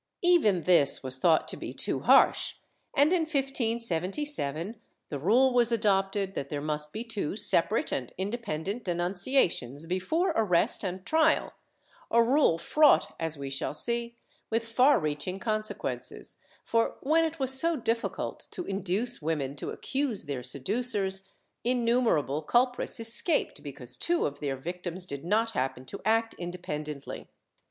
Even 0.23 0.63
this 0.63 1.03
was 1.03 1.19
thought 1.19 1.47
to 1.47 1.55
be 1.55 1.73
too 1.73 1.99
harsh 1.99 2.55
and, 2.95 3.13
in 3.13 3.19
1577, 3.27 4.79
the 5.09 5.19
rule 5.19 5.53
was 5.53 5.71
adopted 5.71 6.33
that 6.33 6.49
there 6.49 6.59
must 6.59 6.91
be 6.91 7.03
two 7.03 7.35
separate 7.35 7.91
and 7.91 8.11
indepen 8.17 8.63
dent 8.63 8.83
denunciations 8.83 9.85
before 9.85 10.29
arrest 10.35 10.83
and 10.83 11.05
trial— 11.05 11.53
a 12.09 12.23
rule 12.23 12.57
fraught, 12.57 13.13
as 13.19 13.37
we 13.37 13.51
shall 13.51 13.75
see, 13.75 14.17
with 14.49 14.65
far 14.65 14.99
reaching 14.99 15.37
consequences 15.37 16.37
for, 16.65 16.95
when 17.01 17.23
it 17.23 17.37
was 17.37 17.53
so 17.53 17.77
diffi 17.79 18.11
cult 18.11 18.47
to 18.49 18.65
induce 18.65 19.21
women 19.21 19.55
to 19.55 19.69
accuse 19.69 20.25
their 20.25 20.41
seducers, 20.41 21.29
innumerable 21.63 22.41
culprits 22.41 22.99
escaped 22.99 23.61
because 23.61 23.95
two 23.95 24.25
of 24.25 24.39
their 24.39 24.55
victims 24.57 25.05
did 25.05 25.23
not 25.23 25.51
happen 25.51 25.85
to 25.85 26.01
act 26.03 26.33
inde 26.39 26.57
pendently. 26.63 27.27